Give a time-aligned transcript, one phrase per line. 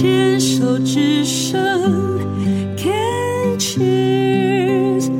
[0.00, 1.58] 牵手之声
[2.76, 5.10] ，Can cheers，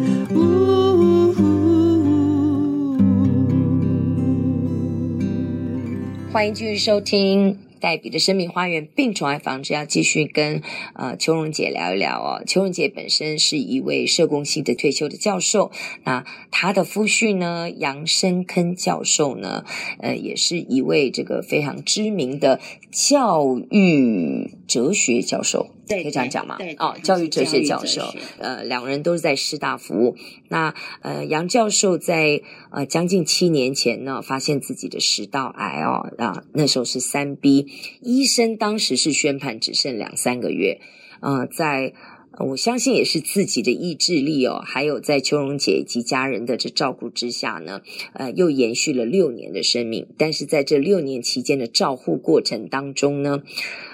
[6.30, 7.58] 欢迎继续收听。
[7.80, 10.62] 黛比的生命花园病虫害防治要继续跟
[10.94, 12.42] 呃邱荣杰聊一聊哦。
[12.46, 15.70] 邱荣杰本身是一位社工系的退休的教授，
[16.04, 19.64] 那他的夫婿呢杨生坑教授呢，
[20.00, 25.70] 呃，也是一位这个非常知名的教育哲学教授。
[25.88, 26.56] 对，可以这样讲吗？
[26.58, 28.02] 对，哦，教育哲学教授，
[28.38, 30.16] 呃，两人都是在师大服务。
[30.48, 37.66] 那呃，杨教授在呃将近七年前呢，发现自己的食道癌哦，啊，那时候是三 B，
[38.02, 40.80] 医生当时是宣判只剩两三个月。
[41.20, 41.94] 呃，在
[42.38, 47.80] 我相信也是自己的意志力哦，还有在邱荣姐以及家人的这照顾之下呢，
[48.12, 50.06] 呃，又延续了六年的生命。
[50.16, 53.42] 但是在这六年期间的照护过程当中呢，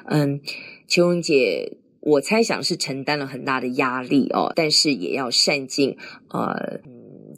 [0.07, 0.41] 嗯，
[0.89, 1.79] 邱荣捷。
[2.05, 5.97] 我猜想是承担了很大的压力哦，但是也要善尽
[6.29, 6.81] 呃，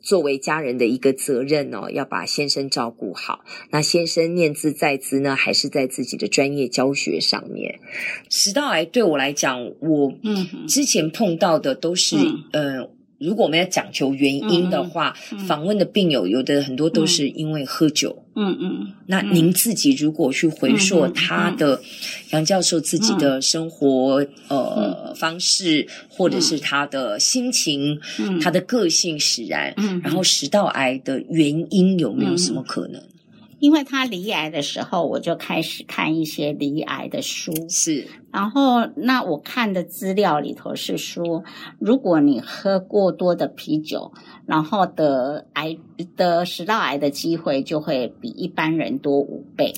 [0.03, 3.45] 作为家人的一个责任哦，要把先生照顾好。
[3.71, 7.79] 那先生念兹在兹呢，还是在自己的专业教学上面。
[8.29, 12.17] 食道癌对我来讲，我嗯之前碰到的都是
[12.53, 12.81] 嗯。
[12.81, 18.25] 呃如果我们要讲求原因的话，嗯嗯、访问的病友有的很多都是因为喝酒。
[18.35, 18.77] 嗯嗯。
[18.81, 18.93] 嗯。
[19.07, 21.81] 那您自己如果去回溯他的
[22.31, 33.03] 杨教授自己的生活、嗯、呃方式，或者是他的心情、嗯、他的个性使然，嗯，然后食道癌的原因有没有什么可能？
[33.59, 37.53] 因为他罹癌的时候，我就开始看一些罹癌的书。
[37.69, 41.43] 是，然后那我看的资料里头是说，
[41.79, 44.13] 如果你喝过多的啤酒，
[44.47, 45.79] 然后得癌
[46.17, 49.73] 得食道癌的机会就会比一般人多五倍。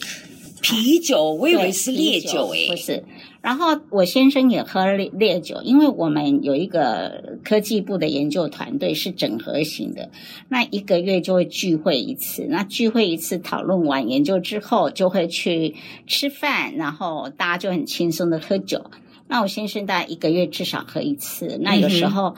[0.61, 3.05] 啤酒，我以为是烈酒诶，不是。
[3.49, 10.11] 然后我先生也喝烈烈酒，因为我们有一个科技部的研究团队是整合型的，
[10.51, 15.77] 那一个月就会聚会一次，那聚会一次讨论完研究之后，就会去
[16.07, 18.91] 吃饭，然后大家就很轻松的喝酒。
[19.29, 22.37] 那我先生大概一个月至少喝一次，那有时候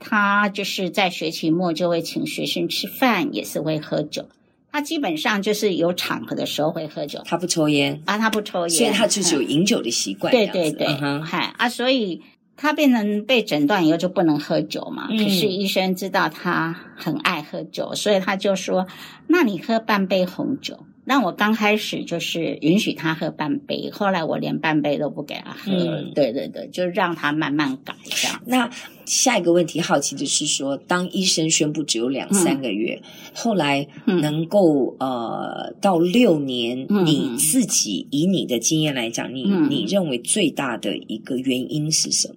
[0.00, 4.26] 他就是在学期末就会请学生吃饭，也是会喝酒。
[4.72, 10.32] 他基本上就是有场合的时候会喝酒，他不抽烟啊，他不抽烟，所以他就是有饮酒的习惯。
[10.32, 10.86] 对对对，
[11.24, 12.22] 嗨啊，所以
[12.56, 15.08] 他变成被诊断以后就不能喝酒嘛。
[15.10, 18.86] 嗯、可是医生知道他很爱喝酒，所以他就说
[19.28, 25.72] ：“那你喝半杯红酒。”那我刚开始就是允许他喝半杯，后来我连半杯都不给他喝。
[25.72, 28.40] 嗯、对对对，就让他慢慢改这样。
[28.46, 28.70] 那
[29.06, 42.34] 下一个问题，好奇的是说，当医生宣布只有两三个月，嗯、后来能够、嗯、呃到六年，嗯、你自己以你的经验来讲，你、嗯、你认为最大的一个原因是什么？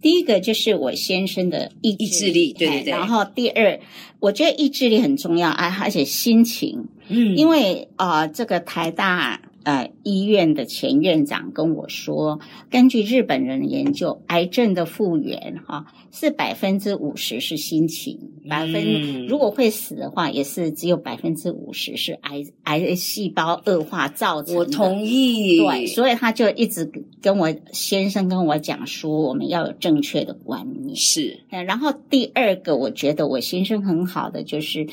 [0.00, 2.90] 第一个就是我先生的意志力，意志力对对对。
[2.90, 3.78] 然后第二，
[4.18, 6.88] 我觉得意志力很重要啊，而且心情。
[7.08, 12.40] 嗯，因为啊、呃，这个台大呃医院的前院长跟我说，
[12.70, 24.60] 根据日本人的研究，癌症的复原哈、啊、是百分之五十是心情，百分、嗯、如果会死的话，也是只有百分之五十是癌癌细胞恶化造成的。
[24.60, 25.58] 我同意。
[25.58, 26.90] 对，所以他就一直
[27.20, 30.96] 跟我先生跟我讲说，我们要有正确的观念。
[30.96, 31.40] 是。
[31.48, 34.86] 然后第二个，我觉得我先生很好的就是。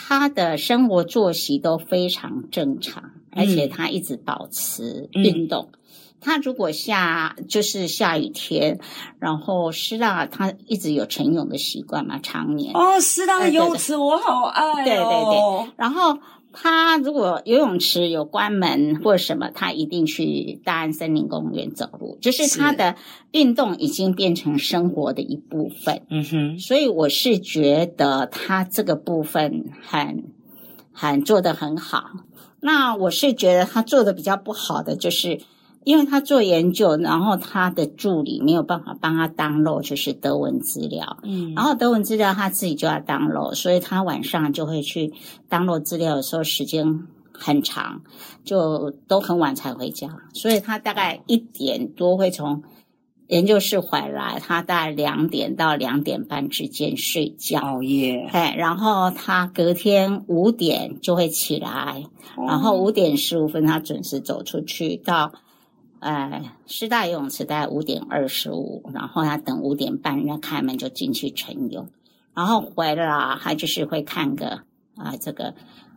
[0.00, 3.02] 他的生活作息都非常正常，
[3.38, 5.70] 而且他一直保持运动。
[5.72, 5.78] 嗯、
[6.20, 8.80] 他如果下就是下雨天，
[9.18, 16.18] 然后师大他一直有晨泳的习惯嘛，常年哦，师大的泳池我好爱哦，对对对，然后。
[16.50, 22.96] 他如果游泳池有关门或者什么，他一定去大安森林公园走路，就是他的
[23.32, 26.02] 运动已经变成生活的一部分。
[26.08, 30.32] 嗯哼，所以我是觉得他这个部分很
[30.90, 32.10] 很做得很好。
[32.60, 35.40] 那我是觉得他做的比较不好的就是。
[35.84, 41.16] 因为他做研究，然后他的助理没有办法帮他 download，就是德文资料。
[41.22, 45.14] 嗯，然后德文资料他自己就要 download，所以他晚上就会去
[45.48, 48.02] download 资料的时候时间很长，
[48.44, 50.14] 就都很晚才回家。
[50.34, 52.62] 所以他大概一点多会从
[53.28, 57.60] 研究室回来，他大概两点到两点半之间睡觉。
[57.60, 58.28] 熬夜。
[58.32, 62.04] 哎，然后他隔天五点就会起来，
[62.36, 65.32] 哦、然后五点十五分他准时走出去到。
[66.00, 71.88] 呃，师大游泳池大概五点二十五，然后他等五点半人家开门就进去晨泳，
[72.34, 74.60] 然后回来他就是会看个
[74.94, 75.54] 啊、呃、这个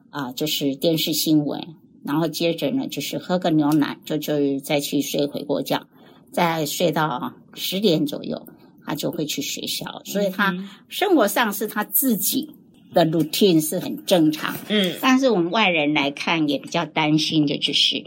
[0.10, 5.86] 啊、呃、就是电视新闻，然后接着呢就是喝个牛奶，就就再去睡回过觉，
[6.32, 8.48] 再睡到十点左右，
[8.86, 10.02] 他就会去学校。
[10.06, 10.56] 所以他
[10.90, 12.56] 生活上是他自己
[12.94, 14.56] 的 routine 是很正常。
[14.70, 18.04] 嗯，但是我们外人来看也比较担心的就是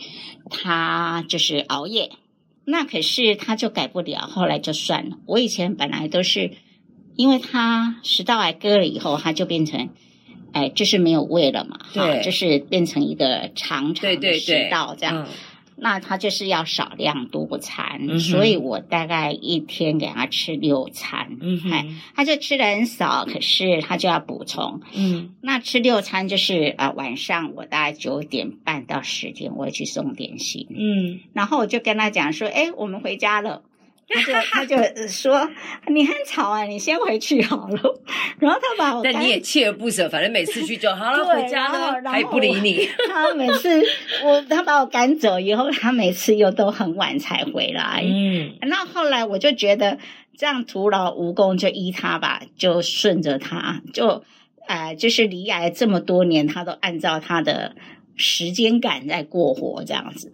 [0.51, 2.11] 他就是熬夜。
[2.67, 5.19] 那可是他就改不了，后来就算了。
[5.27, 6.53] 我以前本来都是，
[7.15, 9.91] 因为他食道癌割了以后，他就变成，
[10.53, 15.15] 哎，就是没有胃了嘛，哈，就是变成一个长长的食道这样。
[15.15, 15.29] 对对对，嗯
[15.77, 21.61] 那他就是要少量多餐，嗯、所以我大概一天给他吃六餐，嗯，
[22.15, 33.63] 他就吃的很少，可是他就要补充，嗯，那吃六餐就是啊、呃，晚上我大概九点半到十点我会去送点心，嗯，然后我就跟他讲说，哎，我们回家了。
[34.09, 34.77] 他就他就
[35.09, 35.49] 说
[35.89, 38.01] 你很吵啊，你先回去好了。
[38.39, 42.89] 然后他把我，但你也锲而不舍，反正每次去就好了，回家了还不理你。
[43.09, 43.83] 他每次
[44.25, 48.03] 我他把我赶走以后，他每次又都很晚才回来。
[48.05, 49.99] 嗯，那后来我就觉得
[50.37, 54.23] 这样徒劳无功，就依他吧，就顺着他，就
[54.67, 57.75] 呃，就是离癌这么多年，他都按照他的。
[58.17, 60.31] 时间感在过活这样子，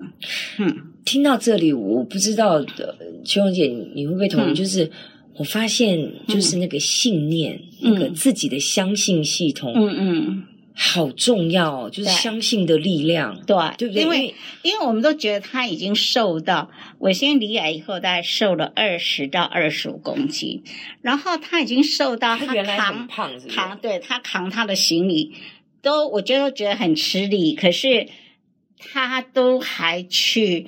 [0.59, 4.53] 嗯，听到这里，我不知道的秋蓉姐，你会不会同意？
[4.53, 4.91] 嗯、就是
[5.37, 10.45] 我发现，就是那个信念，嗯、那个自己的相信系统，嗯嗯，
[10.75, 13.57] 好重要，就是相信的力量，对。
[13.79, 14.03] 对不对？
[14.03, 20.63] 因为因为我们都觉得他已经瘦到，我先离癌以后，大概瘦了二十到二十五公斤，
[21.01, 25.33] 然后他已经瘦到他原来很胖是不是，扛，对，他扛他的行李。
[25.83, 28.09] 都我觉得觉得很吃力，可是
[28.79, 30.67] 他都还去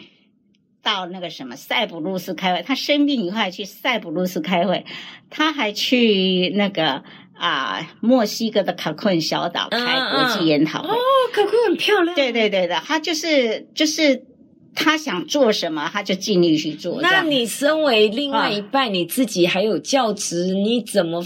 [0.82, 2.62] 到那个什么塞浦路斯开会。
[2.62, 4.84] 他生病以后还去塞浦路斯开会，
[5.30, 7.02] 他还去那个
[7.34, 9.78] 啊墨西哥的卡昆小岛开
[10.10, 10.88] 国际研讨会。
[10.88, 10.98] 哦，
[11.32, 12.14] 卡昆很漂亮。
[12.14, 14.26] 对对对的，他就是就是。
[14.74, 17.00] 他想做什么，他就尽力去做。
[17.02, 21.22] 那你身为另外一半，啊、你自己还有教职，你怎么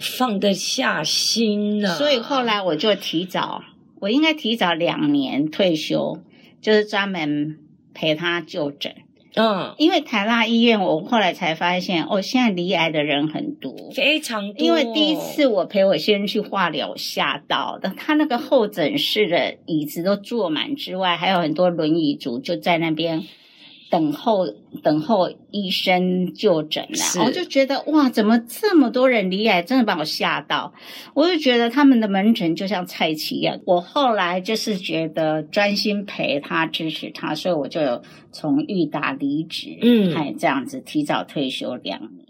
[0.00, 1.94] 放得下心呢？
[1.96, 3.62] 所以后来我就提早，
[4.00, 6.18] 我应该提早两年退休，
[6.60, 7.58] 就是专门
[7.94, 8.94] 陪他就诊。
[9.34, 14.64] 嗯，因为台大医院，我后来才发现，哦，现在离癌的人很多，非常多。
[14.64, 23.24] 因为第一次我陪我先生去化疗，吓到的，他那个候诊室的椅子都坐满之外，还有很多轮椅族就在那边。
[23.90, 24.46] 等候
[24.84, 30.72] 等候医生就诊了，我就觉得哇，怎么这么多人离癌，真的把我吓到。
[31.12, 33.58] 我就觉得他们的门诊就像菜奇一样。
[33.66, 38.00] 我后来就是觉得专心陪他、支持他，所以我就有
[38.30, 42.26] 从裕达离职，嗯，还这样子提早退休两年。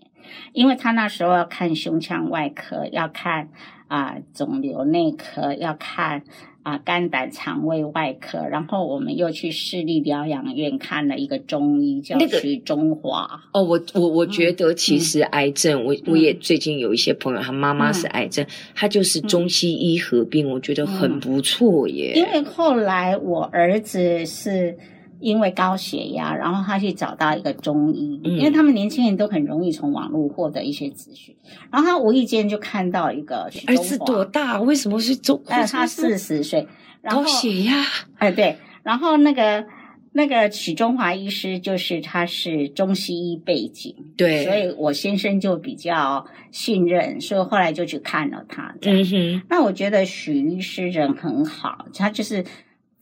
[0.55, 3.51] 因为他那时候要看胸腔外科，要看
[3.87, 6.23] 啊、呃、肿瘤内科，要看。
[6.63, 13.43] 啊，肝胆肠胃外科，然后我们又去市立疗养院看了一个中医，叫徐中华。
[13.53, 22.13] 哦，我我我觉得其实癌症，嗯、我我也最近有一些朋友，他妈妈是癌症，嗯、他就是中西医合并，我觉得很不错耶。
[22.15, 24.77] 因为后来我儿子是。
[25.21, 31.37] 因为高血压，然后他去找到一个中医，嗯、因为他们年轻人都很容易从网络获得一些资讯，
[31.71, 34.61] 然后他无意间就看到一个儿子多大？
[34.61, 35.41] 为什么是中？
[35.47, 36.67] 呃，他四十岁，
[37.03, 37.85] 然后高血压。
[38.17, 39.67] 哎，对，然后那个
[40.13, 48.75] 那个许中华医师就是他是中西医背景，对，所以我先生就比较信任，所以后来就去看了他。
[48.83, 52.45] 嗯哼，那我觉得许医师人很好，他就是。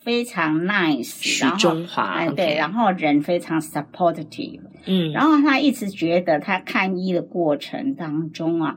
[0.01, 8.77] 非常 nice，许中华，哎，对，然后人非常 supportive，嗯，然后他一直觉得他看医的过程当中啊，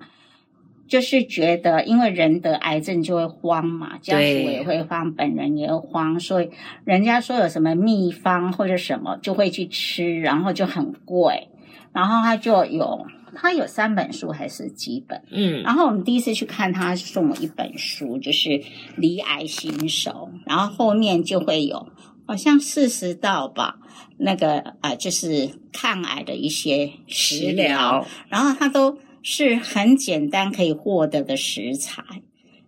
[0.88, 6.50] 就是觉得因为人得癌症就会慌嘛，家属也会慌，本人也会慌，所以
[6.84, 11.50] 人家说有什么秘方或者什么就会去吃，然后就很贵，
[11.94, 13.06] 然后他就有。
[13.35, 15.21] 他有三本书还是几本？
[15.31, 18.50] 嗯，然后我们第一次去看他送我一本书，就是
[18.97, 21.88] 《离癌新手》，然后后面就会有
[22.25, 23.79] 好像四十道吧，
[24.17, 32.03] 那个啊、呃，就是抗癌的一些食疗，疗然后它都是很简单可以获得的食材，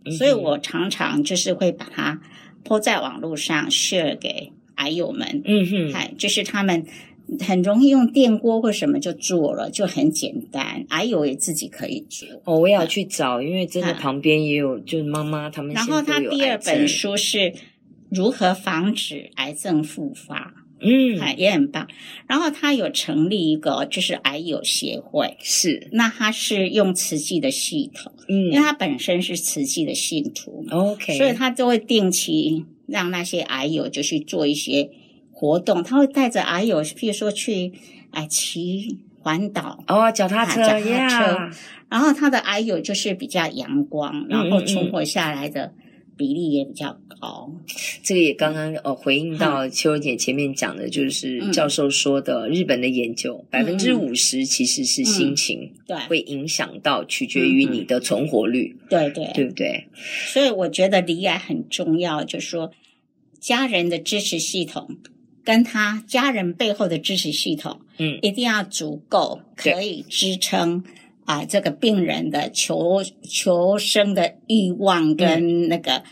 [0.06, 2.22] 嗯、所以我常常就是会把它
[2.64, 6.86] po 在网络上 share 给癌友们，嗯哼，哎，就是他们。
[7.40, 10.86] 很容易用电锅或什么就做了，就很简单。
[10.90, 12.28] 癌友也自己可以做。
[12.44, 15.74] 哦，我也要去找，因为真的旁边也有，嗯、就是妈妈他们。
[15.74, 17.54] 然后他第二本书是
[18.10, 21.88] 如何防止癌症复发，嗯，也很棒。
[22.28, 25.88] 然后他有成立一个就是癌友协会，是。
[25.92, 34.90] 那他是用慈济的系统，嗯，因为他本身是慈济的信徒，嗯，OK，所以他就会定期让那些癌友就去做一些。
[35.34, 37.74] 活动，他会带着阿友，譬如说去
[38.12, 41.40] 哎骑环岛哦，脚踏车，脚踏车
[41.90, 45.66] 然后他的阿友就是比较阳光，然后存活下来的。
[45.66, 45.80] 嗯嗯
[46.16, 47.52] 比例也比较高，
[48.04, 59.88] 这个也刚刚哦回应到秋蓉姐前面讲的，就是教授说的日本的研究，百分之五十其实是心情，对，会影响到取决于你的存活率，对对，对不对？
[60.28, 62.72] 所以我觉得离癌很重要，就是说
[63.40, 64.98] 家人的支持系统
[65.44, 70.84] 跟他家人背后的支持系统，嗯，一定要足够，可以支撑。
[71.26, 76.04] 啊，这个病人的求求生的欲望跟那个、嗯、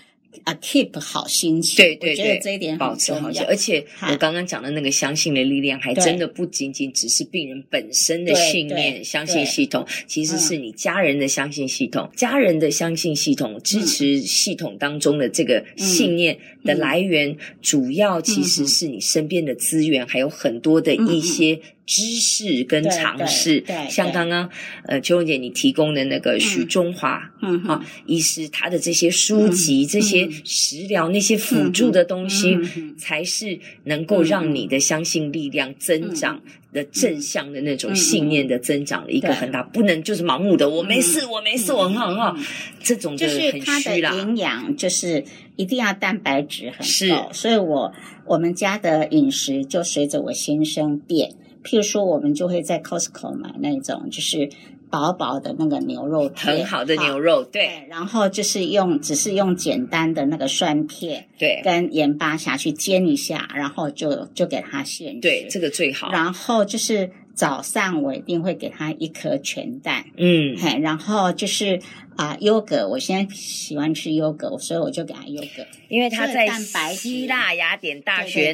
[0.43, 21.59] 啊，keep 好心情，对对对，我觉得这一点保持好心，而且我刚刚讲的那个相信的力量，还真的不仅仅只是病人本身的信念、相信系统，其实是你家人的相信系统，家人的相信系统支持系统当中的这个信念的来源，主要其实是你身边的资源，还有很多的一些。
[21.85, 24.49] 知识跟尝试，对像刚刚
[24.85, 42.37] 呃秋蓉姐你提供的那个许中华，嗯，好、啊，医师他的这些书籍、嗯、这些食疗、嗯、那些辅助的东西，嗯、才是能够让你的相信力量增长的正向的那种信念的增长的一个很大，不能就是盲目的我没事，我没事，我很好很好，
[42.81, 44.13] 这种就很虚啦。
[44.13, 45.25] 营养就是
[45.57, 47.91] 一定要蛋白质很高，所以我
[48.25, 51.31] 我们家的饮食就随着我先生变。
[51.63, 54.49] 譬如说，我们就会在 Costco 买那种，就是
[54.89, 57.87] 薄薄的那个牛肉片，很好的牛肉，对，对。
[57.89, 65.21] 然后就是用，只是用简单的那个蒜片，对，跟盐巴下去煎一下，然后就就给它现吃。
[65.21, 66.11] 对，这个最好。
[66.11, 71.79] 然后就是早上我一定会给他一颗全蛋，嗯，嘿，然后就是。
[72.17, 76.45] 啊，优格，我现在喜欢吃优格，所以我就给他优格，因为他在
[76.93, 78.51] 希腊雅典大学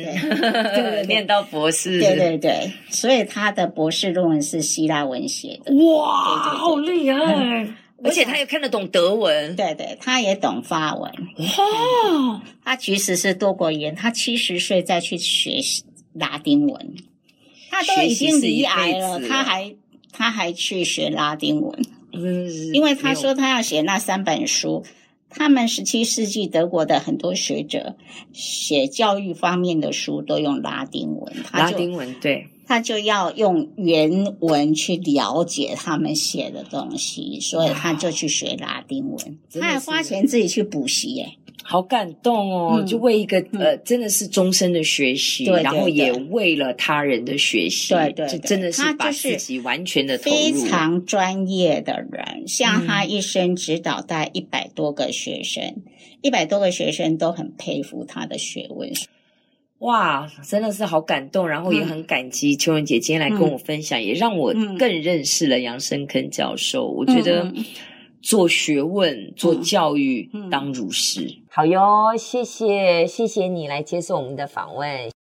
[1.09, 6.59] 念到博士，对对对，所以他的博士论文是希腊文写的，哇，对对对。
[6.59, 7.35] 好厉害！
[7.35, 15.59] 嗯、 而且他也看得懂德文，对对，他也懂法文，哇，他其实是多国语言，他七十岁再去学
[16.13, 16.95] 拉丁文，
[17.83, 19.75] 他都已经罹癌了，了他还
[20.11, 21.79] 他还去学拉丁文。
[22.73, 24.83] 因为他说他要写那三本书，
[25.29, 27.95] 他们十七世纪德国的很多学者
[28.33, 41.33] 写教育方面的书都用拉丁文，拉丁文对，他就要用原文去了解他们写的东西，所以他就去学拉丁文，他还花钱自己去补习耶。
[41.69, 42.81] 好感动哦！
[42.87, 50.33] 就为一个呃，真的是终身的学习，然后也为了他人的学习，对对，就真的是把自己完全的投入。
[50.33, 55.75] 非常专业的人，像他一生指导大概一百多个学生，
[56.21, 58.89] 一百多个学生都很佩服他的学问。
[59.79, 66.87] 哇，真的是好感动，然后也很感激秋文姐今天来跟我分享，也让我更认识了杨生坑教授。
[66.87, 67.53] 我觉得。
[68.19, 71.37] 做学问、做教育，当如是。
[71.57, 75.16] 好哟，谢谢，谢谢你来接受我们的访问。